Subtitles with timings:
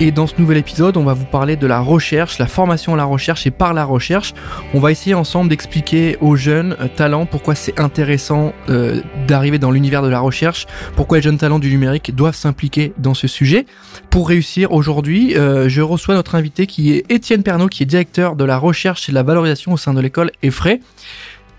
[0.00, 2.96] Et dans ce nouvel épisode, on va vous parler de la recherche, la formation à
[2.96, 4.32] la recherche et par la recherche.
[4.72, 9.72] On va essayer ensemble d'expliquer aux jeunes euh, talents pourquoi c'est intéressant euh, d'arriver dans
[9.72, 13.66] l'univers de la recherche, pourquoi les jeunes talents du numérique doivent s'impliquer dans ce sujet.
[14.08, 18.36] Pour réussir aujourd'hui, euh, je reçois notre invité qui est Étienne Pernaud, qui est directeur
[18.36, 20.80] de la recherche et de la valorisation au sein de l'école EFRAY.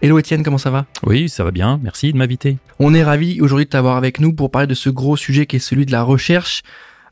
[0.01, 0.85] Hello Étienne, comment ça va?
[1.03, 2.55] Oui, ça va bien, merci de m'inviter.
[2.79, 5.57] On est ravi aujourd'hui de t'avoir avec nous pour parler de ce gros sujet qui
[5.57, 6.63] est celui de la recherche.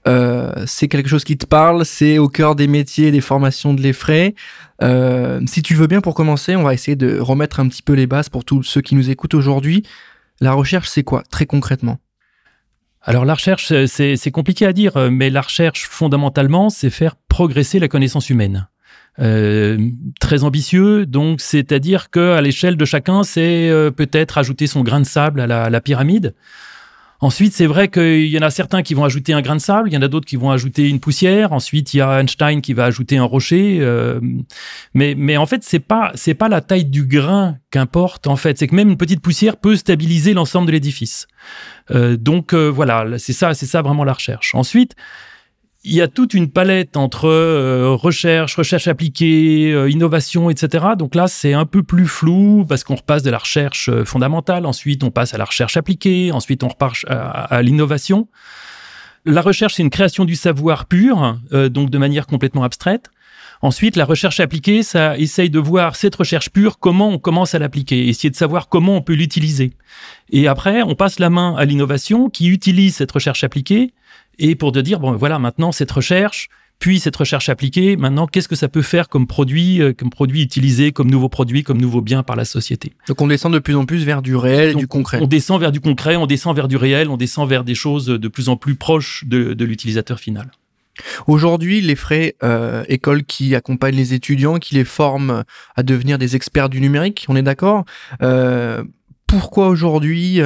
[0.08, 3.82] Euh, c'est quelque chose qui te parle, c'est au cœur des métiers, des formations de
[3.82, 4.36] l'EFRAY.
[4.82, 7.94] Euh, si tu veux bien, pour commencer, on va essayer de remettre un petit peu
[7.94, 9.84] les bases pour tous ceux qui nous écoutent aujourd'hui.
[10.40, 11.98] La recherche, c'est quoi, très concrètement?
[13.02, 17.88] Alors la recherche, c'est compliqué à dire, mais la recherche, fondamentalement, c'est faire progresser la
[17.88, 18.68] connaissance humaine.
[19.20, 19.78] Euh,
[20.20, 25.06] très ambitieux, donc c'est-à-dire que à l'échelle de chacun, c'est peut-être ajouter son grain de
[25.06, 26.36] sable à la pyramide.
[27.20, 29.90] Ensuite, c'est vrai qu'il y en a certains qui vont ajouter un grain de sable,
[29.90, 31.52] il y en a d'autres qui vont ajouter une poussière.
[31.52, 33.80] Ensuite, il y a Einstein qui va ajouter un rocher.
[33.82, 34.20] Euh,
[34.94, 38.28] mais, mais en fait, c'est pas c'est pas la taille du grain qu'importe.
[38.28, 41.28] En fait, c'est que même une petite poussière peut stabiliser l'ensemble de l'édifice.
[41.90, 44.54] Euh, donc euh, voilà, c'est ça, c'est ça vraiment la recherche.
[44.54, 44.96] Ensuite,
[45.88, 50.86] il y a toute une palette entre euh, recherche, recherche appliquée, euh, innovation, etc.
[50.98, 54.66] Donc là, c'est un peu plus flou parce qu'on repasse de la recherche euh, fondamentale,
[54.66, 58.28] ensuite on passe à la recherche appliquée, ensuite on repart à, l'innovation.
[59.26, 63.10] La recherche, c'est une création du savoir pur, donc de manière complètement abstraite.
[63.62, 67.60] Ensuite, la recherche appliquée, ça essaye de voir cette recherche pure, comment on commence à
[67.60, 69.74] l'appliquer, essayer de savoir comment on peut l'utiliser.
[70.30, 73.94] Et après, on passe la main à l'innovation qui utilise cette recherche appliquée
[74.40, 76.50] et pour te dire, bon, voilà, maintenant, cette recherche,
[76.80, 80.44] puis cette recherche appliquée, maintenant, qu'est-ce que ça peut faire comme produit, euh, comme produit
[80.44, 82.94] utilisé, comme nouveau produit, comme nouveau bien par la société?
[83.08, 85.20] Donc on descend de plus en plus vers du réel et du concret.
[85.22, 88.06] On descend vers du concret, on descend vers du réel, on descend vers des choses
[88.06, 90.52] de plus en plus proches de, de l'utilisateur final.
[91.26, 95.44] Aujourd'hui, les frais euh, écoles qui accompagnent les étudiants, qui les forment
[95.76, 97.86] à devenir des experts du numérique, on est d'accord?
[98.22, 98.84] Euh,
[99.28, 100.42] Pourquoi aujourd'hui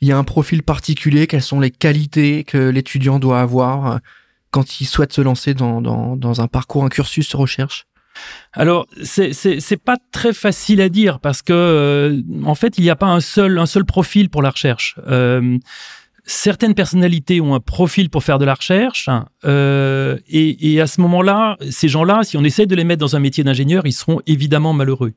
[0.00, 3.98] il y a un profil particulier, quelles sont les qualités que l'étudiant doit avoir euh,
[4.50, 7.86] quand il souhaite se lancer dans, dans, dans un parcours, un cursus de recherche?
[8.52, 12.96] Alors, c'est pas très facile à dire parce que euh, en fait, il n'y a
[12.96, 14.96] pas un seul un seul profil pour la recherche.
[15.06, 15.58] Euh,
[16.24, 19.08] certaines personnalités ont un profil pour faire de la recherche
[19.44, 23.16] euh, et, et, à ce moment-là, ces gens-là, si on essaie de les mettre dans
[23.16, 25.12] un métier d'ingénieur, ils seront évidemment malheureux.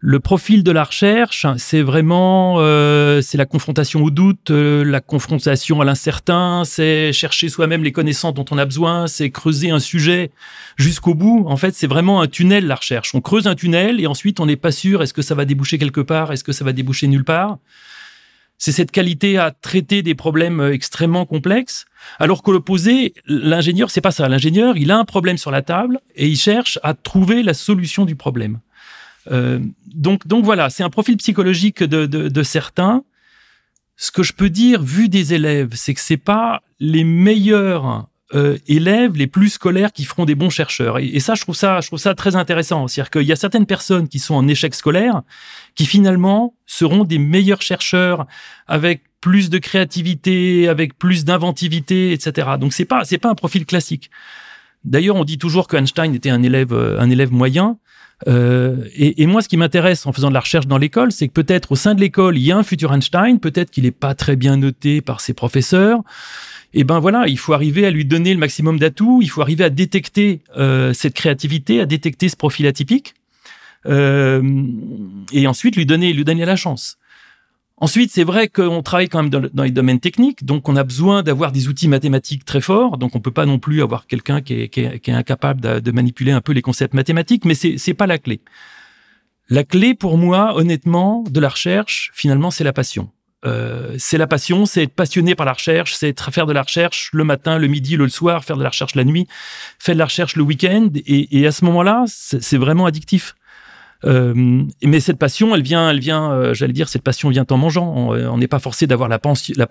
[0.00, 5.00] Le profil de la recherche, c'est vraiment euh, c'est la confrontation au doute, euh, la
[5.00, 9.80] confrontation à l'incertain, c'est chercher soi-même les connaissances dont on a besoin, c'est creuser un
[9.80, 10.30] sujet
[10.76, 11.44] jusqu'au bout.
[11.48, 13.12] En fait, c'est vraiment un tunnel la recherche.
[13.16, 15.78] On creuse un tunnel et ensuite on n'est pas sûr est-ce que ça va déboucher
[15.78, 17.58] quelque part, est-ce que ça va déboucher nulle part.
[18.56, 21.86] C'est cette qualité à traiter des problèmes extrêmement complexes.
[22.20, 24.28] Alors que l'opposé, l'ingénieur, c'est pas ça.
[24.28, 28.04] L'ingénieur, il a un problème sur la table et il cherche à trouver la solution
[28.04, 28.60] du problème.
[29.30, 33.04] Euh, donc, donc voilà, c'est un profil psychologique de, de, de, certains.
[33.96, 38.58] Ce que je peux dire, vu des élèves, c'est que c'est pas les meilleurs euh,
[38.66, 40.98] élèves les plus scolaires qui feront des bons chercheurs.
[40.98, 42.86] Et, ça, je trouve ça, je trouve ça très intéressant.
[42.86, 45.22] C'est-à-dire qu'il y a certaines personnes qui sont en échec scolaire,
[45.74, 48.26] qui finalement seront des meilleurs chercheurs
[48.66, 52.50] avec plus de créativité, avec plus d'inventivité, etc.
[52.60, 54.10] Donc c'est pas, c'est pas un profil classique.
[54.84, 57.78] D'ailleurs, on dit toujours que Einstein était un élève, euh, un élève moyen.
[58.26, 61.28] Euh, et, et, moi, ce qui m'intéresse en faisant de la recherche dans l'école, c'est
[61.28, 63.90] que peut-être au sein de l'école, il y a un futur Einstein, peut-être qu'il n'est
[63.92, 66.02] pas très bien noté par ses professeurs.
[66.74, 69.64] Et ben voilà, il faut arriver à lui donner le maximum d'atouts, il faut arriver
[69.64, 73.14] à détecter euh, cette créativité, à détecter ce profil atypique,
[73.86, 74.42] euh,
[75.32, 76.98] et ensuite lui donner, lui donner la chance.
[77.80, 81.22] Ensuite, c'est vrai qu'on travaille quand même dans, les domaines techniques, donc on a besoin
[81.22, 82.98] d'avoir des outils mathématiques très forts.
[82.98, 86.52] Donc on peut pas non plus avoir quelqu'un qui est, incapable de, manipuler un peu
[86.52, 88.40] les concepts mathématiques, mais c'est c'est pas la clé.
[89.48, 93.10] La clé pour moi, honnêtement, de la recherche, finalement, c'est la passion.
[93.46, 97.10] Euh, c'est la passion, c'est être passionné par la recherche, c'est faire de la recherche
[97.12, 99.28] le matin, le midi, le soir, faire de la recherche la nuit,
[99.78, 103.36] faire de la recherche le week-end, et à ce moment-là, c'est vraiment addictif.
[104.04, 107.56] Euh, mais cette passion, elle vient, elle vient, euh, j'allais dire, cette passion vient en
[107.56, 107.92] mangeant.
[107.94, 109.18] On n'est pas forcé d'avoir la,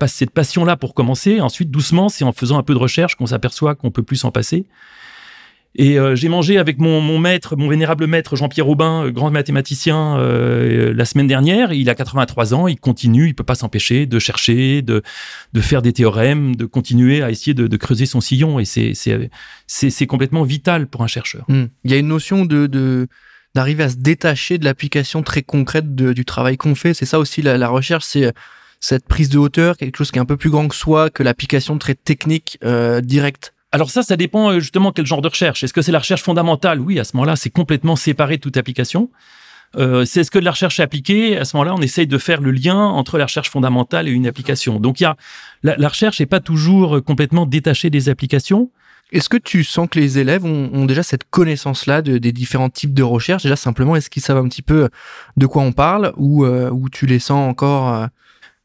[0.08, 1.40] cette passion-là pour commencer.
[1.40, 4.32] Ensuite, doucement, c'est en faisant un peu de recherche qu'on s'aperçoit qu'on peut plus s'en
[4.32, 4.66] passer.
[5.78, 9.30] Et euh, j'ai mangé avec mon, mon, maître, mon vénérable maître Jean-Pierre Aubin, euh, grand
[9.30, 11.72] mathématicien, euh, la semaine dernière.
[11.72, 15.04] Il a 83 ans, il continue, il peut pas s'empêcher de chercher, de,
[15.54, 18.60] de faire des théorèmes, de continuer à essayer de, creuser son sillon.
[18.60, 21.46] Et c'est, complètement vital pour un chercheur.
[21.48, 21.66] Hmm.
[21.84, 23.08] Il y a une notion de
[23.56, 26.94] d'arriver à se détacher de l'application très concrète du travail qu'on fait.
[26.94, 28.34] C'est ça aussi la, recherche, c'est
[28.80, 31.24] cette prise de hauteur, quelque chose qui est un peu plus grand que soi, que
[31.24, 33.54] l'application très technique euh, directe.
[33.72, 35.64] Alors ça, ça dépend euh, justement quel genre de recherche.
[35.64, 36.80] Est-ce que c'est la recherche fondamentale?
[36.80, 39.10] Oui, à ce moment-là, c'est complètement séparé de toute application.
[39.76, 41.38] Euh, c'est ce que la recherche appliquée.
[41.38, 44.26] À ce moment-là, on essaye de faire le lien entre la recherche fondamentale et une
[44.26, 44.80] application.
[44.80, 45.18] Donc, il y a
[45.64, 48.72] la, la recherche n'est pas toujours complètement détachée des applications.
[49.12, 52.94] Est-ce que tu sens que les élèves ont, déjà cette connaissance-là de, des différents types
[52.94, 54.90] de recherche Déjà, simplement, est-ce qu'ils savent un petit peu
[55.38, 58.10] de quoi on parle ou, euh, ou tu les sens encore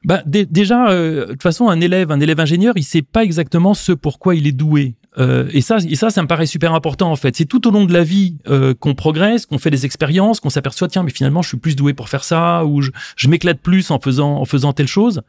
[0.05, 3.73] bah, déjà, euh, de toute façon, un élève, un élève ingénieur, il sait pas exactement
[3.73, 4.95] ce pourquoi il est doué.
[5.19, 7.37] Euh, et ça, et ça, ça me paraît super important en fait.
[7.37, 10.51] C'est tout au long de la vie euh, qu'on progresse, qu'on fait des expériences, qu'on
[10.51, 13.61] s'aperçoit tiens, mais finalement, je suis plus doué pour faire ça, ou je, je m'éclate
[13.61, 15.23] plus en faisant en faisant telle chose.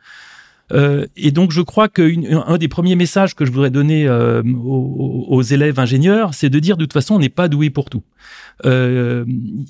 [0.74, 5.42] Euh, et donc, je crois qu'un des premiers messages que je voudrais donner euh, aux,
[5.42, 8.04] élèves ingénieurs, c'est de dire de toute façon, on n'est pas doué pour tout.
[8.66, 9.26] Euh,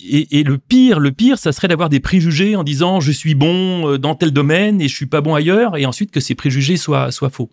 [0.09, 3.93] et, le pire, le pire, ça serait d'avoir des préjugés en disant je suis bon
[3.93, 6.77] euh, dans tel domaine et je suis pas bon ailleurs, et ensuite que ces préjugés
[6.77, 7.49] soient, soient faux.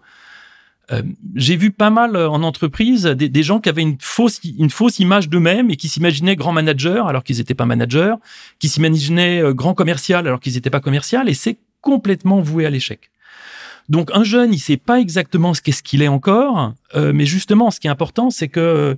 [0.93, 1.03] Euh,
[1.37, 5.29] j'ai vu pas mal en entreprise des, gens qui avaient une fausse, une fausse image
[5.29, 8.15] d'eux-mêmes et qui s'imaginaient grands managers alors qu'ils n'étaient pas managers,
[8.59, 13.11] qui s'imaginaient grand commercial alors qu'ils n'étaient pas commercial, et c'est complètement voué à l'échec.
[13.89, 17.71] Donc un jeune, il sait pas exactement ce qu'est-ce qu'il est encore, euh, mais justement,
[17.71, 18.97] ce qui est important, c'est que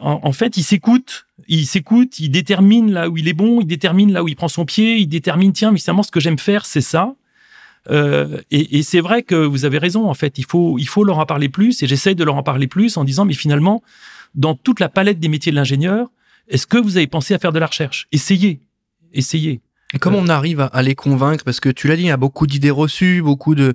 [0.00, 4.12] en, fait, il s'écoute, il s'écoute, il détermine là où il est bon, il détermine
[4.12, 6.80] là où il prend son pied, il détermine tiens, finalement, ce que j'aime faire, c'est
[6.80, 7.14] ça.
[7.90, 10.08] Euh, et, et c'est vrai que vous avez raison.
[10.08, 12.42] En fait, il faut il faut leur en parler plus, et j'essaye de leur en
[12.42, 13.82] parler plus en disant mais finalement,
[14.34, 16.08] dans toute la palette des métiers de l'ingénieur,
[16.48, 18.08] est-ce que vous avez pensé à faire de la recherche?
[18.12, 18.60] Essayez,
[19.12, 19.60] essayez.
[19.94, 21.44] Et comment on arrive à, les convaincre?
[21.44, 23.74] Parce que tu l'as dit, il y a beaucoup d'idées reçues, beaucoup de,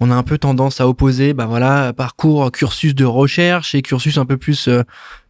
[0.00, 4.18] on a un peu tendance à opposer, bah voilà, parcours, cursus de recherche et cursus
[4.18, 4.82] un peu plus euh,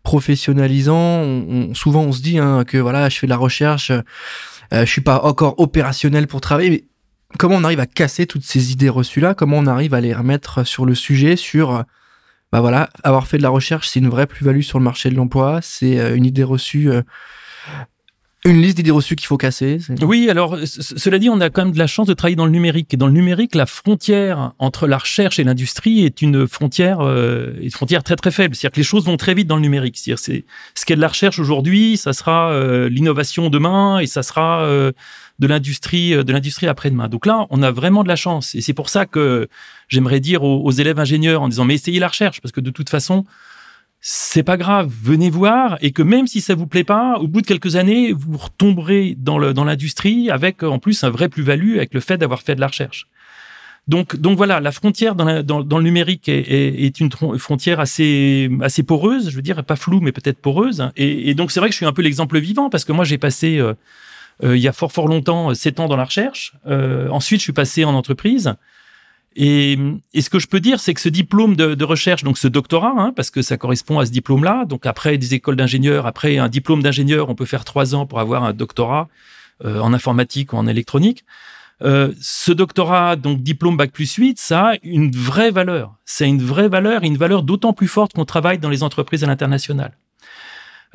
[0.03, 1.75] professionnalisant.
[1.75, 4.03] souvent, on se dit hein, que voilà, je fais de la recherche, euh,
[4.73, 6.71] je suis pas encore opérationnel pour travailler.
[6.71, 6.85] Mais
[7.39, 10.15] comment on arrive à casser toutes ces idées reçues là Comment on arrive à les
[10.15, 11.85] remettre sur le sujet, sur
[12.51, 15.15] bah voilà, avoir fait de la recherche, c'est une vraie plus-value sur le marché de
[15.15, 16.91] l'emploi, c'est euh, une idée reçue
[18.45, 19.79] une liste d'idées reçues qu'il faut casser.
[20.01, 22.53] Oui, alors cela dit, on a quand même de la chance de travailler dans le
[22.53, 22.95] numérique.
[22.95, 27.53] Et dans le numérique, la frontière entre la recherche et l'industrie est une frontière, euh,
[27.61, 28.55] une frontière très très faible.
[28.55, 29.99] C'est-à-dire que les choses vont très vite dans le numérique.
[29.99, 30.45] C'est-à-dire c'est
[30.75, 34.93] ce qu'est de la recherche aujourd'hui, ça sera euh, l'innovation demain et ça sera euh,
[35.41, 37.09] de l'industrie de l'industrie après-demain.
[37.09, 38.55] Donc là, on a vraiment de la chance.
[38.55, 39.49] Et c'est pour ça que
[39.89, 42.89] j'aimerais dire aux élèves ingénieurs en disant mais essayez la recherche parce que de toute
[42.89, 43.25] façon
[44.01, 47.43] c'est pas grave, venez voir et que même si ça vous plaît pas, au bout
[47.43, 51.77] de quelques années, vous retomberez dans le dans l'industrie avec en plus un vrai plus-value
[51.77, 53.09] avec le fait d'avoir fait de la recherche.
[53.89, 59.31] Donc donc voilà, la frontière dans, dans, le numérique est, une frontière assez assez poreuse,
[59.31, 60.91] je veux dire pas floue mais peut-être poreuse.
[60.97, 63.19] Et, donc c'est vrai que je suis un peu l'exemple vivant parce que moi j'ai
[63.19, 63.73] passé euh,
[64.45, 66.53] euh, il y a fort fort longtemps sept ans dans la recherche.
[66.67, 68.55] Euh, ensuite je suis passé en entreprise.
[69.41, 69.79] Et,
[70.21, 73.13] ce que je peux dire, c'est que ce diplôme de, recherche, donc ce doctorat, hein,
[73.15, 76.83] parce que ça correspond à ce diplôme-là, donc après des écoles d'ingénieurs, après un diplôme
[76.83, 79.09] d'ingénieur, on peut faire trois ans pour avoir un doctorat
[79.65, 81.25] euh, en informatique ou en électronique.
[81.83, 85.95] Euh, ce doctorat, donc diplôme bac plus 8, ça a une vraie valeur.
[86.05, 89.29] C'est une vraie valeur, une valeur d'autant plus forte qu'on travaille dans les entreprises à
[89.29, 89.93] l'international.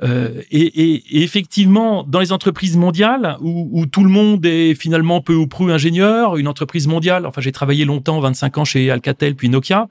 [0.02, 4.74] Euh, et, et, et, effectivement, dans les entreprises mondiales, où, où, tout le monde est
[4.74, 8.90] finalement peu ou prou ingénieur, une entreprise mondiale, enfin j'ai travaillé longtemps, 25 ans chez
[8.90, 9.88] Alcatel puis Nokia,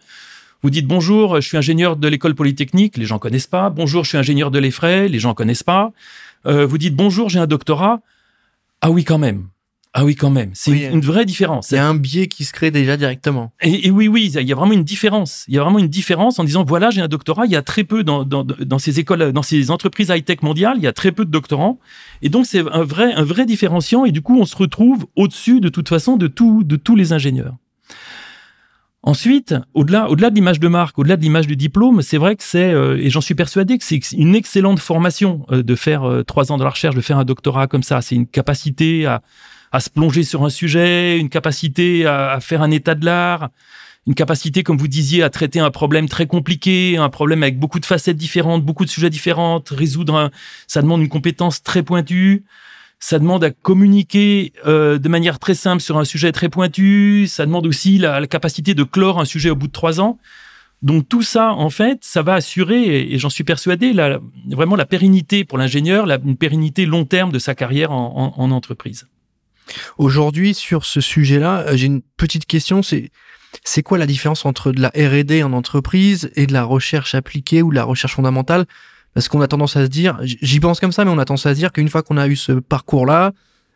[0.62, 3.70] vous dites bonjour, je suis ingénieur de l'école polytechnique, les gens connaissent pas.
[3.70, 5.92] Bonjour, je suis ingénieur de l'EFRAY, les gens connaissent pas.
[6.46, 8.00] Euh, vous dites bonjour, j'ai un doctorat.
[8.80, 9.48] Ah oui, quand même.
[9.94, 10.50] Ah oui, quand même.
[10.54, 11.70] C'est une, vraie différence.
[11.70, 13.52] Il y a un biais qui se crée déjà directement.
[13.60, 15.44] Et, oui, oui, il y a vraiment une différence.
[15.48, 17.44] Il y a vraiment une différence en disant voilà, j'ai un doctorat.
[17.44, 20.76] Il y a très peu dans, dans, dans ces écoles, dans ces entreprises high-tech mondiales,
[20.78, 21.78] il y a très peu de doctorants.
[22.22, 24.06] Et donc c'est un vrai, un vrai différenciant.
[24.06, 27.12] Et du coup, on se retrouve au-dessus de toute façon de tout, de tous les
[27.12, 27.56] ingénieurs.
[29.04, 32.44] Ensuite, au-delà, au-delà de l'image de marque, au-delà de l'image du diplôme, c'est vrai que
[32.44, 36.22] c'est, euh, et j'en suis persuadé que c'est une excellente formation euh, de faire euh,
[36.22, 38.00] trois ans de la recherche, de faire un doctorat comme ça.
[38.00, 39.20] C'est une capacité à
[39.72, 43.48] à se plonger sur un sujet, une capacité à, faire un état de l'art,
[44.06, 47.80] une capacité, comme vous disiez, à traiter un problème très compliqué, un problème avec beaucoup
[47.80, 50.30] de facettes différentes, beaucoup de sujets différents, résoudre un,
[50.66, 52.44] ça demande une compétence très pointue,
[52.98, 57.46] ça demande à communiquer euh, de manière très simple sur un sujet très pointu, ça
[57.46, 60.18] demande aussi la, capacité de clore un sujet au bout de trois ans.
[60.82, 64.18] Donc tout ça, en fait, ça va assurer, et j'en suis persuadé, la,
[64.50, 69.06] vraiment la pérennité pour l'ingénieur, une pérennité long terme de sa carrière en, en entreprise.
[69.98, 72.80] Aujourd'hui, sur ce sujet-là, euh, j'ai une petite question.
[72.82, 77.62] C'est quoi la différence entre de la R&D en entreprise et de la recherche appliquée
[77.62, 78.66] ou de la recherche fondamentale?
[79.14, 81.44] Parce qu'on a tendance à se dire, j'y pense comme ça, mais on a tendance
[81.44, 83.32] à se dire qu'une fois qu'on a eu ce parcours-là,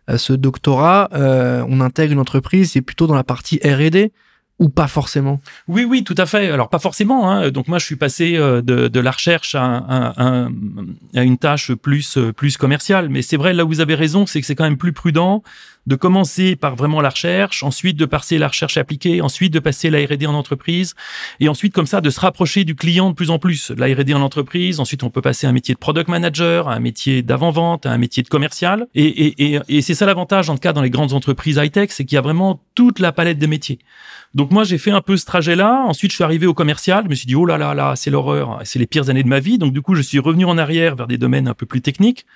[0.08, 4.12] euh, ce doctorat, euh, on intègre une entreprise, c'est plutôt dans la partie R&D
[4.58, 5.42] ou pas forcément?
[5.68, 6.50] Oui, oui, tout à fait.
[6.50, 7.30] Alors pas forcément.
[7.30, 7.50] Hein.
[7.50, 10.48] Donc moi, je suis passé de, la recherche à,
[11.12, 13.10] une tâche plus plus commerciale.
[13.10, 15.42] Mais c'est vrai, là où vous avez raison, c'est que c'est quand même plus prudent
[15.86, 19.90] de commencer par vraiment la recherche, ensuite de passer la recherche appliquée, ensuite de passer
[19.90, 20.94] la R&D en entreprise,
[21.40, 23.70] et ensuite comme ça de se rapprocher du client de plus en plus.
[23.76, 26.74] La R&D en entreprise, ensuite on peut passer à un métier de product manager, à
[26.74, 28.86] un métier d'avant-vente, à un métier de commercial.
[28.94, 31.90] Et, et, et, et c'est ça l'avantage en tout cas dans les grandes entreprises high-tech,
[31.90, 33.78] c'est qu'il y a vraiment toute la palette de métiers.
[34.34, 35.84] Donc moi j'ai fait un peu ce trajet-là.
[35.86, 37.04] Ensuite je suis arrivé au commercial.
[37.04, 39.28] Je me suis dit oh là là là c'est l'horreur, c'est les pires années de
[39.28, 39.58] ma vie.
[39.58, 42.26] Donc du coup je suis revenu en arrière vers des domaines un peu plus techniques.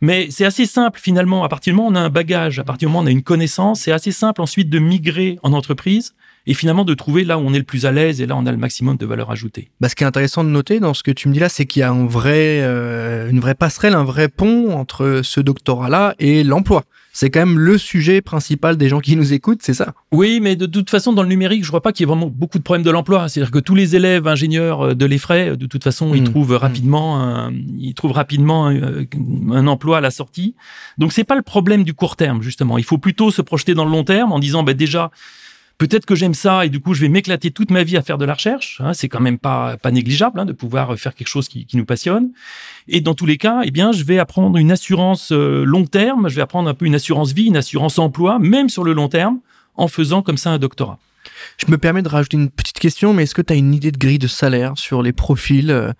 [0.00, 1.44] Mais c'est assez simple finalement.
[1.44, 3.06] À partir du moment où on a un bagage, à partir du moment où on
[3.06, 6.14] a une connaissance, c'est assez simple ensuite de migrer en entreprise
[6.46, 8.38] et finalement de trouver là où on est le plus à l'aise et là où
[8.38, 9.70] on a le maximum de valeur ajoutée.
[9.80, 11.66] Bah, ce qui est intéressant de noter dans ce que tu me dis là, c'est
[11.66, 16.14] qu'il y a un vrai, euh, une vraie passerelle, un vrai pont entre ce doctorat-là
[16.18, 16.84] et l'emploi.
[17.16, 19.94] C'est quand même le sujet principal des gens qui nous écoutent, c'est ça?
[20.12, 22.26] Oui, mais de toute façon, dans le numérique, je vois pas qu'il y ait vraiment
[22.26, 23.30] beaucoup de problèmes de l'emploi.
[23.30, 26.30] C'est-à-dire que tous les élèves ingénieurs euh, de l'EFRAY, de toute façon, ils mmh.
[26.30, 26.56] trouvent mmh.
[26.56, 29.04] rapidement, un, ils trouvent rapidement un, euh,
[29.50, 30.56] un, emploi à la sortie.
[30.98, 32.76] Donc c'est pas le problème du court terme, justement.
[32.76, 35.10] Il faut plutôt se projeter dans le long terme en disant, ben déjà,
[35.78, 38.16] Peut-être que j'aime ça et du coup je vais m'éclater toute ma vie à faire
[38.16, 38.80] de la recherche.
[38.82, 41.84] Hein, c'est quand même pas pas négligeable hein, de pouvoir faire quelque chose qui, nous
[41.84, 42.30] passionne.
[42.88, 46.30] Et dans tous les cas, eh bien je vais apprendre une assurance euh, long terme.
[46.30, 49.08] Je vais apprendre un peu une assurance vie, une assurance emploi, même sur le long
[49.08, 49.40] terme,
[49.74, 50.98] en faisant comme ça un doctorat.
[51.58, 53.92] Je me permets de rajouter une petite question, mais est-ce que tu as une idée
[53.92, 55.92] de grille de salaire sur les profils euh,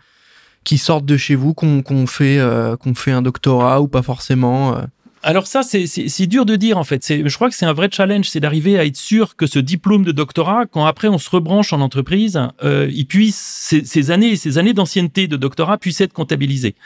[0.64, 4.80] qui sortent de chez vous, qu'on fait euh, qu'on fait un doctorat ou pas forcément
[5.23, 7.04] alors ça, c'est dur de dire en fait.
[7.08, 10.04] Je crois que c'est un vrai challenge, c'est d'arriver à être sûr que ce diplôme
[10.04, 14.37] de doctorat, quand après on se rebranche en entreprise, euh, il puisse ces, ces années,
[14.37, 16.76] ces années d'ancienneté de doctorat puissent être comptabilisées.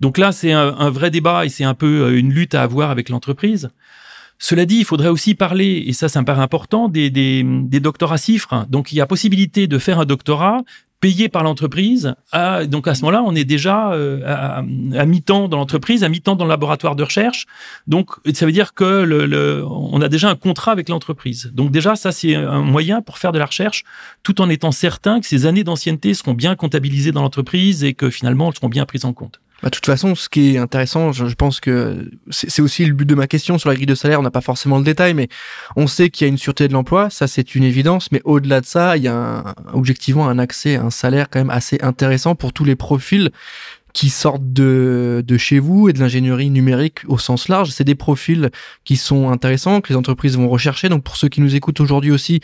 [0.00, 2.62] Donc là, c'est un, un, vrai débat et c'est un peu euh, une lutte à
[2.62, 3.70] avoir avec l'entreprise.
[4.38, 7.78] Cela dit, il faudrait aussi parler, et ça, ça me paraît important, des, des, des
[7.78, 8.66] doctorats cifres.
[8.68, 10.62] Donc, il y a possibilité de faire un doctorat
[11.02, 12.14] payé par l'entreprise.
[12.68, 14.62] donc à ce moment-là, on est déjà euh, à,
[15.04, 17.46] mi-temps dans l'entreprise, à mi-temps dans le laboratoire de recherche.
[17.88, 21.50] Donc ça veut dire que le, on a déjà un contrat avec l'entreprise.
[21.54, 23.82] Donc déjà, ça c'est un moyen pour faire de la recherche,
[24.22, 28.08] tout en étant certain que ces années d'ancienneté seront bien comptabilisées dans l'entreprise et que
[28.08, 29.40] finalement elles seront bien prises en compte.
[29.62, 33.06] Bah, de toute façon, ce qui est intéressant, je, pense que c'est aussi le but
[33.06, 34.18] de ma question sur la grille de salaire.
[34.18, 35.28] On n'a pas forcément le détail, mais
[35.76, 38.10] on sait qu'il y a une sûreté de l'emploi, ça c'est une évidence.
[38.10, 41.38] Mais au-delà de ça, il y a un, objectivement un accès à un salaire quand
[41.38, 43.30] même assez intéressant pour tous les profils
[43.92, 47.70] qui sortent de, de chez vous et de l'ingénierie numérique au sens large.
[47.70, 48.50] C'est des profils
[48.84, 50.88] qui sont intéressants, que les entreprises vont rechercher.
[50.88, 52.40] Donc pour ceux qui nous écoutent aujourd'hui aussi,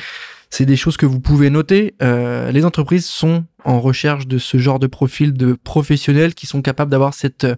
[0.50, 1.94] c'est des choses que vous pouvez noter.
[2.02, 6.62] Euh, les entreprises sont en recherche de ce genre de profil de professionnels qui sont
[6.62, 7.56] capables d'avoir cette euh,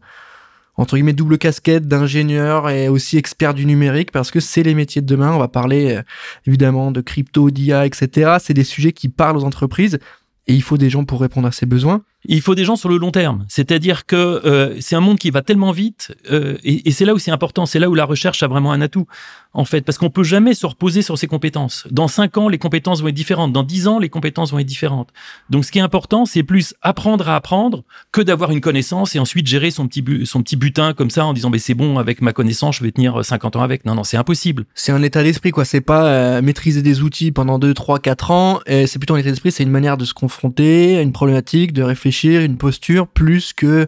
[0.77, 5.03] entre guillemets double casquette d'ingénieur et aussi expert du numérique parce que c'est les métiers
[5.03, 5.33] de demain.
[5.33, 6.03] On va parler euh,
[6.47, 8.37] évidemment de crypto, d'IA, etc.
[8.41, 9.99] C'est des sujets qui parlent aux entreprises
[10.47, 12.03] et il faut des gens pour répondre à ces besoins.
[12.27, 13.47] Il faut des gens sur le long terme.
[13.49, 17.15] C'est-à-dire que euh, c'est un monde qui va tellement vite, euh, et, et c'est là
[17.15, 19.07] où c'est important, c'est là où la recherche a vraiment un atout,
[19.55, 21.87] en fait, parce qu'on peut jamais se reposer sur ses compétences.
[21.91, 23.53] Dans cinq ans, les compétences vont être différentes.
[23.53, 25.09] Dans dix ans, les compétences vont être différentes.
[25.49, 29.19] Donc, ce qui est important, c'est plus apprendre à apprendre que d'avoir une connaissance et
[29.19, 32.21] ensuite gérer son petit son petit butin comme ça en disant, mais c'est bon, avec
[32.21, 33.87] ma connaissance, je vais tenir 50 ans avec.
[33.87, 34.67] Non, non, c'est impossible.
[34.75, 35.65] C'est un état d'esprit, quoi.
[35.65, 38.61] C'est pas euh, maîtriser des outils pendant deux, trois, quatre ans.
[38.67, 39.53] C'est plutôt un état d'esprit.
[39.53, 43.87] C'est une manière de se confronter à une problématique, de réfléchir une posture, plus que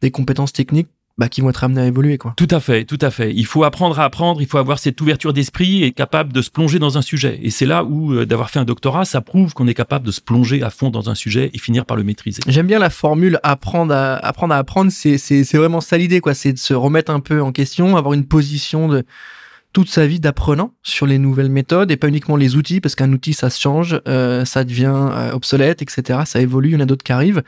[0.00, 2.18] des compétences techniques bah, qui vont être amenées à évoluer.
[2.18, 2.34] Quoi.
[2.36, 3.32] Tout à fait, tout à fait.
[3.32, 6.50] Il faut apprendre à apprendre, il faut avoir cette ouverture d'esprit et capable de se
[6.50, 7.38] plonger dans un sujet.
[7.42, 10.10] Et c'est là où euh, d'avoir fait un doctorat, ça prouve qu'on est capable de
[10.10, 12.42] se plonger à fond dans un sujet et finir par le maîtriser.
[12.48, 14.90] J'aime bien la formule apprendre à apprendre à apprendre.
[14.90, 16.34] C'est c'est c'est vraiment ça l'idée quoi.
[16.34, 19.04] C'est de se remettre un peu en question, avoir une position de
[19.74, 23.12] toute sa vie d'apprenant sur les nouvelles méthodes et pas uniquement les outils parce qu'un
[23.12, 26.20] outil ça se change, euh, ça devient euh, obsolète, etc.
[26.24, 27.42] Ça évolue, il y en a d'autres qui arrivent.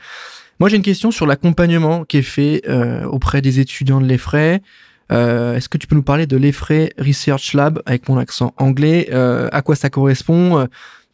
[0.59, 4.61] Moi j'ai une question sur l'accompagnement qui est fait euh, auprès des étudiants de l'EFRAY.
[5.09, 9.09] Est-ce que tu peux nous parler de l'EFRAY Research Lab avec mon accent anglais?
[9.09, 10.67] À quoi ça correspond?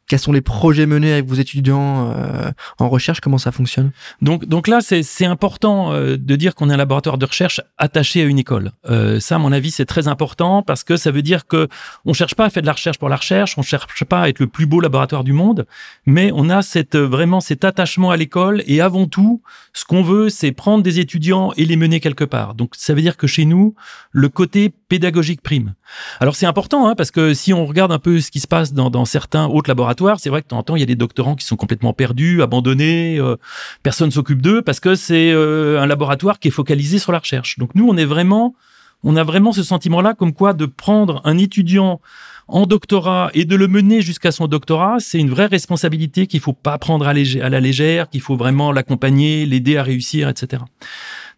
[0.08, 3.92] Quels sont les projets menés avec vos étudiants euh, en recherche Comment ça fonctionne?
[4.22, 8.22] Donc, donc là, c'est important euh, de dire qu'on est un laboratoire de recherche attaché
[8.22, 8.72] à une école.
[8.90, 11.68] Euh, ça, à mon avis, c'est très important parce que ça veut dire que
[12.06, 14.30] on cherche pas à faire de la recherche pour la recherche, on cherche pas à
[14.30, 15.66] être le plus beau laboratoire du monde,
[16.06, 19.42] mais on a cette vraiment cet attachement à l'école et avant tout,
[19.74, 22.56] ce qu'on veut, c'est prendre des étudiants et les mener quelque part.
[22.56, 23.76] Donc, ça veut dire que chez nous,
[24.12, 25.74] le côté pédagogique prime.
[26.20, 28.74] Alors, c'est important hein, parce que si on regarde un peu ce qui se passe
[28.74, 30.86] dans, dans certains autres laboratoires c'est vrai que de temps en temps, il y a
[30.86, 33.38] des doctorants qui sont complètement perdus, abandonnés, euh,
[33.82, 37.58] personne s'occupe d'eux parce que c'est euh, un laboratoire qui est focalisé sur la recherche.
[37.58, 38.54] Donc nous, on est vraiment,
[39.02, 42.00] on a vraiment ce sentiment-là comme quoi de prendre un étudiant
[42.48, 46.54] en doctorat et de le mener jusqu'à son doctorat, c'est une vraie responsabilité qu'il faut
[46.54, 50.62] pas prendre à, à la légère, qu'il faut vraiment l'accompagner, l'aider à réussir, etc.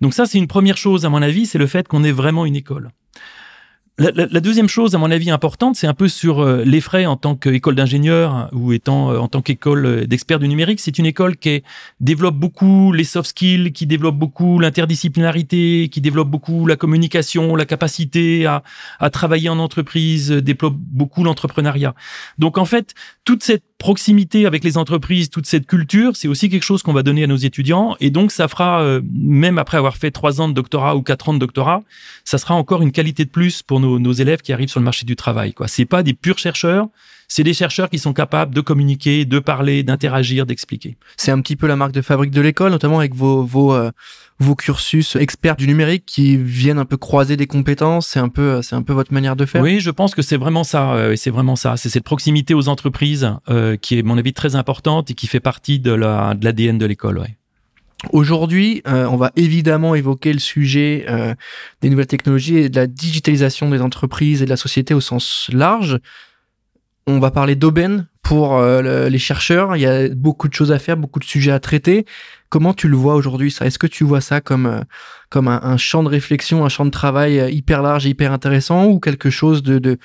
[0.02, 2.46] Donc ça, c'est une première chose à mon avis, c'est le fait qu'on est vraiment
[2.46, 2.90] une école.
[3.98, 7.06] La, la, deuxième chose, à mon avis, importante, c'est un peu sur euh, les frais
[7.06, 10.82] en tant qu'école d'ingénieur ou étant euh, en tant qu'école euh, d'experts du numérique.
[10.82, 11.64] C'est une école qui
[12.02, 17.64] développe beaucoup les soft skills, qui développe beaucoup l'interdisciplinarité, qui développe beaucoup la communication, la
[17.64, 18.64] capacité à,
[19.00, 21.96] à travailler en entreprise, développe beaucoup l'entrepreneuriat.
[22.38, 26.64] Donc en fait, toute cette proximité avec les entreprises, toute cette culture, c'est aussi quelque
[26.64, 27.96] chose qu'on va donner à nos étudiants.
[28.00, 31.34] Et donc, ça fera, même après avoir fait trois ans de doctorat ou quatre ans
[31.34, 31.84] de doctorat,
[32.24, 34.86] ça sera encore une qualité de plus pour nos, nos élèves qui arrivent sur le
[34.86, 35.54] marché du travail.
[35.54, 36.88] Quoi, c'est pas des purs chercheurs,
[37.28, 40.98] c'est des chercheurs qui sont capables de communiquer, de parler, d'interagir, d'expliquer.
[41.18, 43.92] C'est un petit peu la marque de fabrique de l'école, notamment avec vos vos euh,
[44.40, 48.08] vos cursus experts du numérique qui viennent un peu croiser des compétences.
[48.08, 49.62] C'est un peu c'est un peu votre manière de faire.
[49.62, 50.94] Oui, je pense que c'est vraiment ça.
[50.94, 51.78] Euh, c'est vraiment ça.
[51.78, 55.28] C'est cette proximité aux entreprises euh, qui est, à mon avis, très importante et qui
[55.28, 57.20] fait partie de la de l'ADN de l'école.
[57.20, 57.38] Ouais.
[58.12, 61.34] Aujourd'hui, euh, on va évidemment évoquer le sujet euh,
[61.82, 65.50] des nouvelles technologies et de la digitalisation des entreprises et de la société au sens
[65.52, 66.00] large.
[67.08, 69.76] On va parler d'aubaine pour euh, les chercheurs.
[69.76, 72.06] Il y a beaucoup de choses à faire, beaucoup de sujets à traiter.
[72.50, 74.84] Comment tu le vois aujourd'hui Est-ce que tu vois ça comme
[75.30, 79.00] comme un, champ de réflexion, un champ de travail hyper large et hyper intéressant, ou
[79.00, 79.98] quelque chose de, de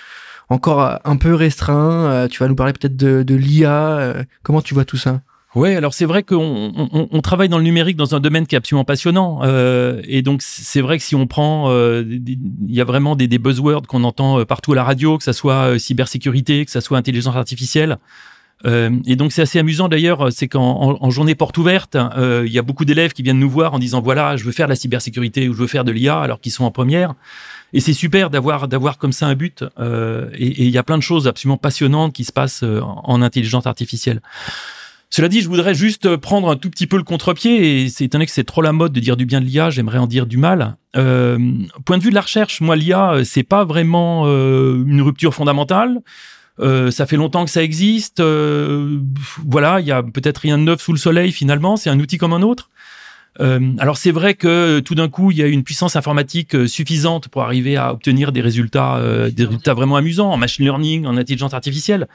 [0.49, 2.27] encore un peu restreint?
[2.29, 4.25] Tu vas nous parler peut-être de, de l'IA.
[4.43, 5.21] comment tu vois tout ça?
[5.57, 8.55] Ouais, alors c'est vrai qu'on on, on, travaille dans le numérique dans un domaine qui
[8.55, 12.81] est absolument passionnant, euh, et donc c'est vrai que si on prend, euh, il y
[12.81, 15.73] a vraiment des, des buzzwords qu'on entend euh, partout à la radio, que ça soit
[15.73, 17.99] euh, cybersécurité, que ça soit intelligence artificielle.
[18.65, 22.59] Euh, et donc c'est assez amusant d'ailleurs, c'est qu'en en, journée porte ouverte, il y
[22.59, 24.77] a beaucoup d'élèves qui viennent nous voir en disant voilà, je veux faire de la
[24.77, 27.15] cybersécurité ou je veux faire de l'IA alors qu'ils sont en première.
[27.73, 29.65] Et c'est super d'avoir d'avoir comme ça un but.
[29.83, 34.21] et il y a plein de choses absolument passionnantes qui se passent en intelligence artificielle.
[35.11, 38.27] Cela dit, je voudrais juste prendre un tout petit peu le contre-pied, et c'est étonné
[38.27, 40.37] que c'est trop la mode de dire du bien de l'IA, j'aimerais en dire du
[40.37, 40.77] mal.
[40.97, 41.39] Euh,
[41.85, 46.01] point de vue de la recherche, moi, l'IA, c'est pas vraiment euh, une rupture fondamentale.
[46.61, 48.21] Euh, ça fait longtemps que ça existe.
[48.21, 49.01] Euh,
[49.47, 51.77] voilà, il y a peut-être rien de neuf sous le soleil finalement.
[51.77, 52.71] C'est un outil comme un autre.
[53.41, 57.29] Euh, alors c'est vrai que tout d'un coup il y a une puissance informatique suffisante
[57.29, 61.55] pour arriver à obtenir des résultats, des résultats vraiment amusants en machine learning, en intelligence
[61.55, 62.09] artificielle.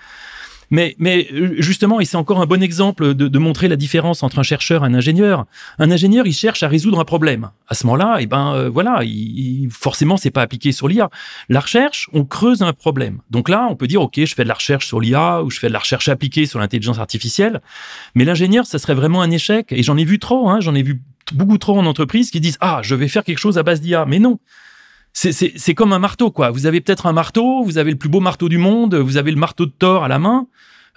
[0.72, 4.24] Mais, mais euh, justement, et c'est encore un bon exemple de, de, montrer la différence
[4.24, 5.46] entre un chercheur et un ingénieur.
[5.80, 7.50] Un ingénieur, il cherche à résoudre un problème.
[7.68, 11.10] À ce moment-là, et eh ben euh, voilà, il, forcément, c'est pas appliqué sur l'IA.
[11.50, 13.22] La recherche, on creuse un problème.
[13.30, 15.60] Donc là, on peut dire, ok, je fais de la recherche sur l'IA ou je
[15.60, 17.62] fais de la recherche appliquée sur l'intelligence artificielle.
[18.16, 19.72] Mais l'ingénieur, ça serait vraiment un échec.
[19.72, 20.50] Et j'en ai vu trop.
[20.50, 21.02] Hein, j'en ai vu
[21.34, 24.06] beaucoup trop en entreprise qui disent, ah, je vais faire quelque chose à base d'IA.
[24.06, 24.40] Mais non
[25.16, 26.52] c'est comme un marteau, quoi.
[26.52, 29.32] Vous avez peut-être un marteau, vous avez le plus beau marteau du monde, vous avez
[29.32, 30.48] le marteau de Thor à la main.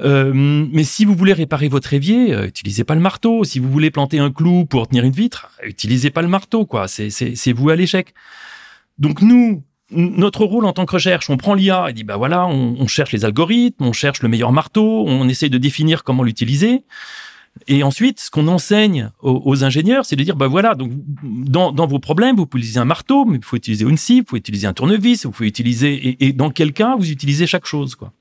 [0.01, 3.45] Euh, mais si vous voulez réparer votre évier, euh, utilisez pas le marteau.
[3.45, 6.89] Si vous voulez planter un clou pour tenir une vitre, utilisez pas le marteau, quoi.
[6.89, 8.13] C'est vous à l'échec.
[8.99, 12.47] Donc nous, notre rôle en tant que recherche, on prend l'IA et dit bah voilà,
[12.47, 16.25] on, on, cherche les algorithmes, on cherche le meilleur marteau, on essaye de définir comment
[16.25, 16.83] l'utiliser.
[17.67, 20.93] Et ensuite, ce qu'on enseigne aux, ingénieurs, c'est de dire, bah voilà, donc
[21.23, 24.21] dans, dans, vos problèmes, vous pouvez utiliser un marteau, mais il faut utiliser une scie,
[24.21, 27.47] vous pouvez utiliser un tournevis, vous pouvez utiliser, et, et dans quel cas vous utilisez
[27.47, 28.13] chaque chose, quoi.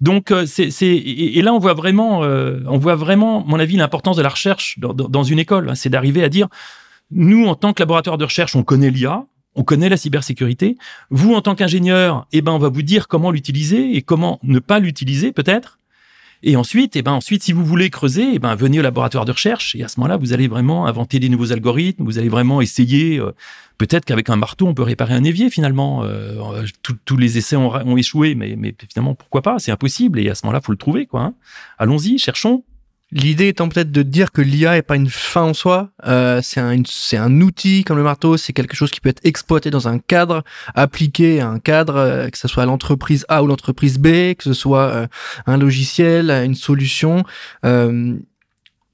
[0.00, 3.76] Donc euh, c'est et, et, là on voit vraiment, euh, on voit vraiment, mon avis,
[3.76, 5.68] l'importance de la recherche dans, dans une école.
[5.68, 5.74] Hein.
[5.74, 6.48] c'est d'arriver à dire,
[7.10, 10.76] nous en tant que laboratoire de recherche, on connaît l'IA, on connaît la cybersécurité.
[11.10, 14.58] Vous, en tant qu'ingénieur, eh ben, on va vous dire comment l'utiliser et comment ne
[14.58, 15.79] pas l'utiliser, peut-être.
[16.42, 19.32] Et ensuite, eh ben ensuite, si vous voulez creuser, eh ben venez au laboratoire de
[19.32, 22.04] recherche et à ce moment-là, vous allez vraiment inventer des nouveaux algorithmes.
[22.04, 23.18] Vous allez vraiment essayer.
[23.18, 23.32] Euh,
[23.76, 26.02] peut-être qu'avec un marteau, on peut réparer un évier finalement.
[26.04, 29.58] Euh, tous les essais ont, ont échoué, mais, mais, finalement, pourquoi pas?
[29.58, 30.18] C'est impossible.
[30.18, 31.22] Et à ce moment-là, faut le trouver, quoi.
[31.22, 31.34] Hein.
[31.78, 32.64] Allons-y, cherchons.
[33.12, 36.60] L'idée étant peut-être de dire que l'IA est pas une fin en soi, euh, c'est
[36.60, 39.88] un, c'est un outil comme le marteau, c'est quelque chose qui peut être exploité dans
[39.88, 40.44] un cadre,
[40.76, 44.52] appliqué à un cadre, euh, que ce soit l'entreprise A ou l'entreprise B, que ce
[44.52, 45.06] soit euh,
[45.46, 47.24] un logiciel, une solution.
[47.64, 48.16] Euh,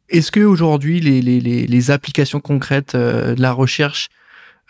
[0.09, 4.09] est-ce que aujourd'hui les, les, les, les, applications concrètes de la recherche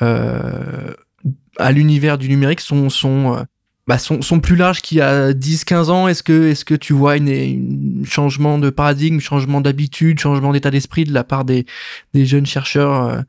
[0.00, 3.46] à l'univers du numérique sont, sont
[3.86, 6.08] bah, sont, sont plus larges qu'il y a 10-15 ans.
[6.08, 11.04] Est-ce que, est-ce que tu vois un changement de paradigme, changement d'habitude, changement d'état d'esprit
[11.04, 11.66] de la part des,
[12.12, 13.20] des jeunes chercheurs euh,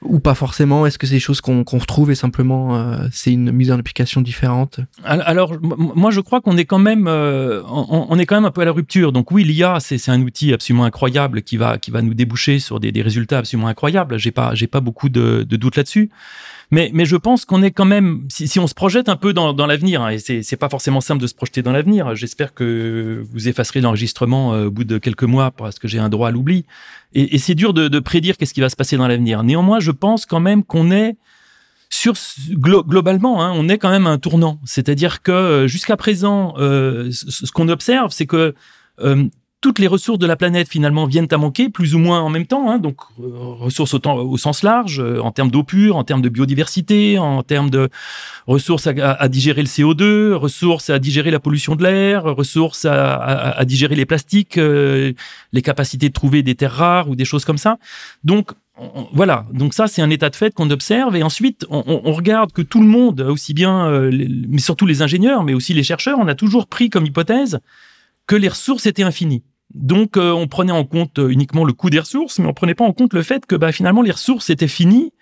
[0.00, 0.86] ou pas forcément?
[0.86, 3.78] Est-ce que c'est des choses qu'on qu'on retrouve et simplement euh, c'est une mise en
[3.78, 4.80] application différente?
[5.04, 8.50] Alors, moi, je crois qu'on est quand même, euh, on, on, est quand même un
[8.50, 9.12] peu à la rupture.
[9.12, 12.80] Donc oui, l'IA, c'est un outil absolument incroyable qui va, qui va nous déboucher sur
[12.80, 14.18] des, des résultats absolument incroyables.
[14.18, 16.08] J'ai pas, j'ai pas beaucoup de, de doutes là-dessus.
[16.72, 19.32] Mais, mais je pense qu'on est quand même, si, si, on se projette un peu
[19.32, 22.16] dans, dans l'avenir, hein, et c'est, pas forcément simple de se projeter dans l'avenir.
[22.16, 26.08] J'espère que vous effacerez l'enregistrement euh, au bout de quelques mois parce que j'ai un
[26.08, 26.64] droit à l'oubli.
[27.14, 29.44] Et, et c'est dur de, de prédire qu'est-ce qui va se passer dans l'avenir.
[29.44, 31.16] Néanmoins, je pense quand même qu'on est
[31.92, 32.14] sur
[32.50, 34.58] globalement, hein, on est quand même un tournant.
[34.64, 38.54] C'est-à-dire que euh, jusqu'à présent, euh, ce, qu'on observe, c'est que
[39.00, 39.24] euh,
[39.62, 42.46] toutes les ressources de la planète finalement viennent à manquer plus ou moins en même
[42.46, 46.20] temps, hein, donc euh, ressources au, sens large, euh, en termes d'eau pure, en termes
[46.20, 47.88] de biodiversité, en termes de
[48.48, 53.94] ressources à, digérer le CO2, ressources à digérer la pollution de l'air, ressources à, digérer
[53.94, 55.12] les plastiques, euh,
[55.52, 57.78] les capacités de trouver des terres rares ou des choses comme ça.
[58.24, 58.50] Donc
[59.12, 62.62] voilà, donc ça c'est un état de fait qu'on observe et ensuite on, regarde que
[62.62, 66.34] tout le monde, aussi bien, mais surtout les ingénieurs, mais aussi les chercheurs, on a
[66.34, 67.60] toujours pris comme hypothèse
[68.26, 69.44] que les ressources étaient infinies.
[69.74, 72.74] Donc, euh, on prenait en compte euh, uniquement le coût des ressources, mais on prenait
[72.74, 75.12] pas en compte le fait que bah, finalement les ressources étaient finies,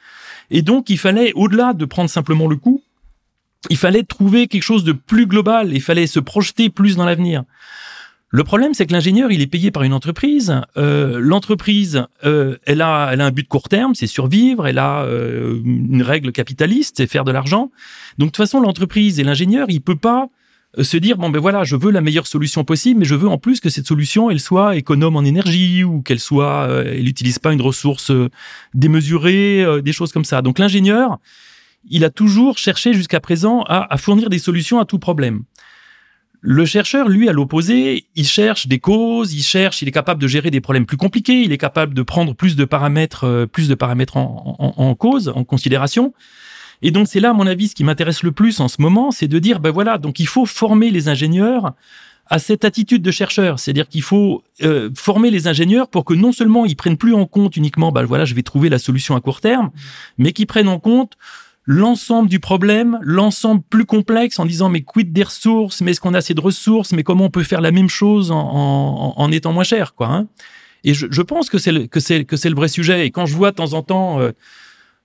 [0.50, 2.82] et donc il fallait, au-delà de prendre simplement le coût,
[3.68, 7.44] il fallait trouver quelque chose de plus global, il fallait se projeter plus dans l'avenir.
[8.32, 10.60] Le problème, c'est que l'ingénieur, il est payé par une entreprise.
[10.76, 14.68] Euh, l'entreprise, elle a, elle a un but court terme, c'est survivre.
[14.68, 17.72] Elle a une règle capitaliste, c'est faire de l'argent.
[18.18, 20.39] Donc de toute façon, l'entreprise et l'ingénieur, il peut pas euh,
[20.78, 23.38] se dire bon ben voilà je veux la meilleure solution possible mais je veux en
[23.38, 27.38] plus que cette solution elle soit économe en énergie ou qu'elle soit euh, elle n'utilise
[27.38, 28.30] pas une ressource euh,
[28.74, 30.42] démesurée des choses comme ça.
[30.42, 31.18] Donc l'ingénieur
[31.88, 35.44] il a toujours cherché jusqu'à présent à, à, fournir des solutions à tout problème.
[36.42, 40.28] Le chercheur lui à l'opposé il cherche des causes il cherche il est capable de
[40.28, 43.74] gérer des problèmes plus compliqués il est capable de prendre plus de paramètres plus de
[43.74, 46.14] paramètres en, en cause en considération
[46.82, 49.10] et donc c'est là, à mon avis, ce qui m'intéresse le plus en ce moment,
[49.10, 51.72] c'est de dire, ben voilà, donc il faut former les ingénieurs
[52.26, 56.30] à cette attitude de chercheur, c'est-à-dire qu'il faut euh, former les ingénieurs pour que non
[56.30, 59.20] seulement ils prennent plus en compte uniquement, ben voilà, je vais trouver la solution à
[59.20, 59.70] court terme,
[60.16, 61.14] mais qu'ils prennent en compte
[61.64, 66.14] l'ensemble du problème, l'ensemble plus complexe, en disant mais quid des ressources, mais est-ce qu'on
[66.14, 69.32] a assez de ressources, mais comment on peut faire la même chose en, en, en
[69.32, 70.08] étant moins cher, quoi.
[70.08, 70.28] Hein
[70.84, 73.06] et je, je, pense que c'est que c'est que c'est le vrai sujet.
[73.06, 74.32] Et quand je vois de temps en temps euh,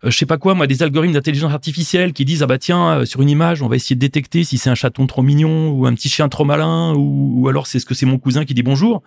[0.04, 3.06] je sais pas quoi, moi, des algorithmes d'intelligence artificielle qui disent ah bah tiens euh,
[3.06, 5.86] sur une image on va essayer de détecter si c'est un chaton trop mignon ou
[5.86, 8.54] un petit chien trop malin ou, ou alors c'est ce que c'est mon cousin qui
[8.54, 9.02] dit bonjour.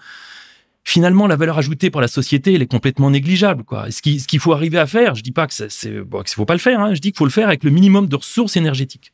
[0.89, 3.63] Finalement, la valeur ajoutée pour la société, elle est complètement négligeable.
[3.63, 3.91] Quoi.
[3.91, 6.55] Ce qu'il faut arriver à faire, je dis pas que c'est bon, qu'il faut pas
[6.55, 6.81] le faire.
[6.81, 9.13] Hein, je dis qu'il faut le faire avec le minimum de ressources énergétiques.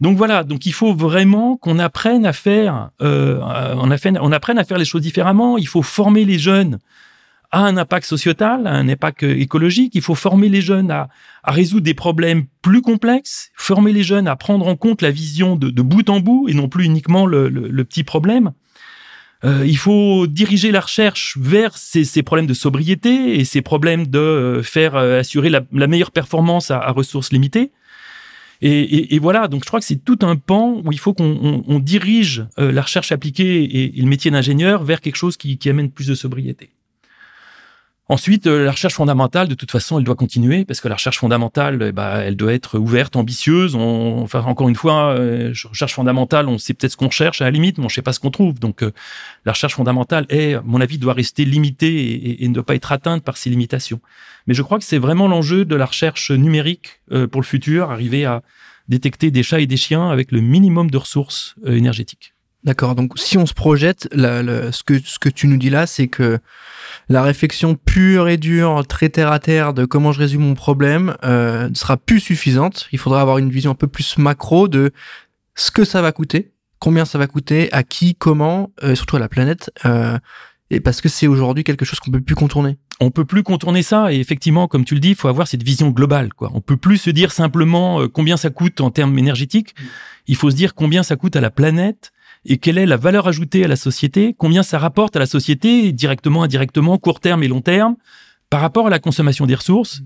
[0.00, 4.58] Donc voilà, donc il faut vraiment qu'on apprenne à faire, euh, on, apprenne, on apprenne
[4.58, 5.58] à faire les choses différemment.
[5.58, 6.78] Il faut former les jeunes
[7.50, 9.94] a un impact sociétal, un impact écologique.
[9.94, 11.08] Il faut former les jeunes à,
[11.42, 15.56] à, résoudre des problèmes plus complexes, former les jeunes à prendre en compte la vision
[15.56, 18.52] de, de bout en bout et non plus uniquement le, le, le petit problème.
[19.44, 24.06] Euh, il faut diriger la recherche vers ces, ces, problèmes de sobriété et ces problèmes
[24.06, 27.70] de euh, faire euh, assurer la, la, meilleure performance à, à ressources limitées.
[28.62, 31.12] Et, et, et, voilà, donc je crois que c'est tout un pan où il faut
[31.12, 35.16] qu'on on, on dirige euh, la recherche appliquée et, et le métier d'ingénieur vers quelque
[35.16, 36.70] chose qui, qui amène plus de sobriété.
[38.08, 41.18] Ensuite, euh, la recherche fondamentale, de toute façon, elle doit continuer parce que la recherche
[41.18, 43.74] fondamentale, eh ben, elle doit être ouverte, ambitieuse.
[43.74, 47.46] On, enfin, encore une fois, euh, recherche fondamentale, on sait peut-être ce qu'on cherche à
[47.46, 48.60] la limite, mais on ne sait pas ce qu'on trouve.
[48.60, 48.92] Donc, euh,
[49.44, 52.76] la recherche fondamentale, est, à mon avis, doit rester limitée et, et, ne doit pas
[52.76, 54.00] être atteinte par ces limitations.
[54.46, 57.00] Mais je crois que c'est vraiment l'enjeu de la recherche numérique
[57.32, 58.42] pour le futur, arriver à
[58.88, 62.34] détecter des chats et des chiens avec le minimum de ressources énergétiques.
[62.62, 62.94] D'accord.
[62.94, 66.38] Donc, si on se projette, ce que ce que tu nous dis là, c'est que
[67.08, 71.16] la réflexion pure et dure, très terre à terre de comment je résume mon problème
[71.24, 72.88] euh, ne sera plus suffisante.
[72.92, 74.92] Il faudra avoir une vision un peu plus macro de
[75.54, 79.20] ce que ça va coûter, combien ça va coûter, à qui, comment, euh, surtout à
[79.20, 80.18] la planète, euh,
[80.70, 82.76] et parce que c'est aujourd'hui quelque chose qu'on peut plus contourner.
[82.98, 85.62] On peut plus contourner ça et effectivement, comme tu le dis, il faut avoir cette
[85.62, 86.32] vision globale.
[86.34, 86.50] Quoi.
[86.54, 89.74] On peut plus se dire simplement euh, combien ça coûte en termes énergétiques.
[90.26, 92.12] Il faut se dire combien ça coûte à la planète
[92.48, 95.92] et quelle est la valeur ajoutée à la société, combien ça rapporte à la société
[95.92, 97.96] directement, indirectement, court terme et long terme,
[98.50, 100.02] par rapport à la consommation des ressources?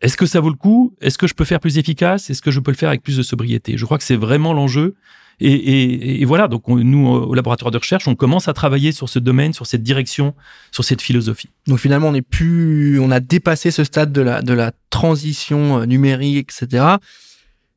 [0.00, 0.94] Est-ce que ça vaut le coup?
[1.00, 2.30] Est-ce que je peux faire plus efficace?
[2.30, 3.76] Est-ce que je peux le faire avec plus de sobriété?
[3.76, 4.94] Je crois que c'est vraiment l'enjeu.
[5.42, 9.54] Et, voilà, donc nous, au laboratoire de recherche, on commence à travailler sur ce domaine,
[9.54, 10.34] sur cette direction,
[10.70, 11.48] sur cette philosophie.
[11.66, 15.80] Donc finalement, on est plus, on a dépassé ce stade de la, de la transition
[15.80, 16.84] euh, numérique, etc.,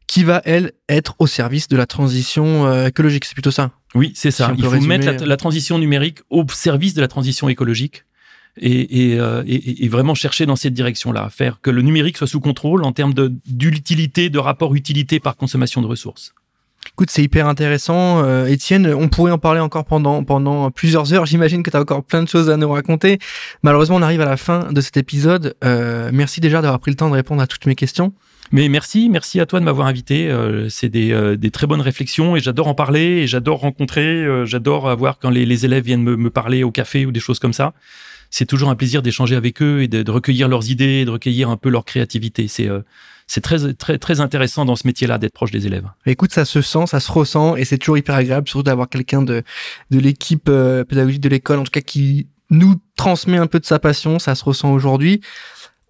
[0.08, 3.24] qui va, elle, être au service de la transition euh, écologique.
[3.24, 3.72] C'est plutôt ça.
[3.96, 4.54] Oui, c'est ça.
[4.58, 8.06] Il faut mettre la, transition numérique au service de la transition écologique.
[8.62, 12.84] Euh, et, et, vraiment chercher dans cette direction-là, faire que le numérique soit sous contrôle
[12.84, 13.14] en termes
[13.48, 16.36] d'utilité, de, rapport utilité par consommation de ressources.
[16.92, 18.24] Écoute, c'est hyper intéressant.
[18.24, 21.26] Euh, Étienne, on pourrait en parler encore pendant, pendant plusieurs heures.
[21.26, 23.20] J'imagine que tu as encore plein de choses à nous raconter.
[23.64, 25.56] Malheureusement, on arrive à la fin de cet épisode.
[25.64, 28.14] Euh, merci déjà d'avoir pris le temps de répondre à toutes mes questions.
[28.54, 30.30] Mais merci, merci à toi de m'avoir invité.
[30.30, 34.06] Euh, c'est des, euh, des, très bonnes réflexions et j'adore en parler et j'adore rencontrer.
[34.06, 37.20] Euh, j'adore voir quand les, les élèves viennent me, me, parler au café ou des
[37.20, 37.74] choses comme ça.
[38.30, 41.50] C'est toujours un plaisir d'échanger avec eux et de, de, recueillir leurs idées, de recueillir
[41.50, 42.48] un peu leur créativité.
[42.48, 42.70] C'est
[43.26, 45.88] c'est très, très, très intéressant dans ce métier-là d'être proche des élèves.
[46.06, 49.24] Écoute, ça se sent, ça se ressent et c'est toujours hyper agréable, surtout d'avoir quelqu'un
[49.24, 49.42] de,
[49.90, 50.46] de l'équipe
[50.90, 54.36] pédagogique de l'école, en tout cas qui nous transmet un peu de sa passion, ça
[54.36, 55.22] se ressent aujourd'hui.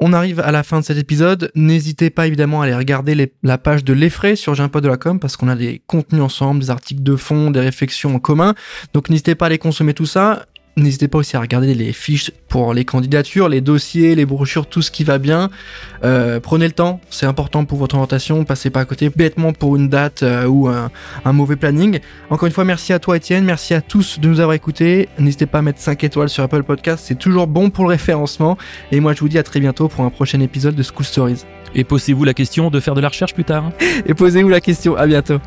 [0.06, 1.50] On arrive à la fin de cet épisode.
[1.56, 4.54] N'hésitez pas évidemment à aller regarder la page de l'effray sur
[5.00, 8.54] com parce qu'on a des contenus ensemble, des articles de fond, des réflexions en commun.
[8.94, 10.46] Donc n'hésitez pas à aller consommer tout ça.
[10.76, 14.82] N'hésitez pas aussi à regarder les fiches pour les candidatures, les dossiers, les brochures, tout
[14.82, 15.52] ce qui va bien.
[16.04, 18.44] Euh, prenez le temps, c'est important pour votre orientation.
[18.44, 20.90] Passez pas à côté bêtement pour une date euh, ou un,
[21.32, 22.00] mauvais planning.
[22.32, 25.10] Encore une fois, merci à toi Étienne, merci à tous de nous avoir écoutés.
[25.20, 28.58] N'hésitez pas à mettre 5 étoiles sur Apple Podcast, c'est toujours bon pour le référencement.
[28.92, 31.44] Et moi je vous dis à très bientôt pour un prochain épisode de School Stories.
[31.76, 33.72] Et posez-vous la question de faire de la recherche plus tard.
[34.06, 35.40] Et posez-vous la question, à bientôt.